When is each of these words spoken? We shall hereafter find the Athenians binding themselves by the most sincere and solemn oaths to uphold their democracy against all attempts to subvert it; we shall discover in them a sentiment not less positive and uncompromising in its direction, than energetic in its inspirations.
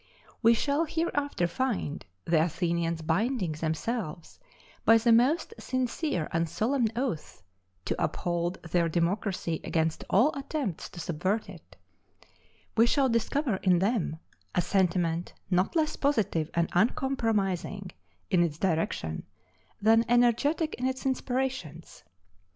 We 0.41 0.55
shall 0.55 0.85
hereafter 0.85 1.45
find 1.45 2.03
the 2.25 2.43
Athenians 2.45 3.03
binding 3.03 3.51
themselves 3.51 4.39
by 4.83 4.97
the 4.97 5.11
most 5.11 5.53
sincere 5.59 6.27
and 6.31 6.49
solemn 6.49 6.87
oaths 6.95 7.43
to 7.85 8.03
uphold 8.03 8.63
their 8.63 8.89
democracy 8.89 9.61
against 9.63 10.03
all 10.09 10.35
attempts 10.35 10.89
to 10.89 10.99
subvert 10.99 11.47
it; 11.49 11.77
we 12.75 12.87
shall 12.87 13.09
discover 13.09 13.57
in 13.57 13.77
them 13.77 14.17
a 14.55 14.61
sentiment 14.63 15.35
not 15.51 15.75
less 15.75 15.95
positive 15.95 16.49
and 16.55 16.71
uncompromising 16.73 17.91
in 18.31 18.41
its 18.41 18.57
direction, 18.57 19.27
than 19.79 20.03
energetic 20.09 20.73
in 20.79 20.87
its 20.87 21.05
inspirations. 21.05 22.03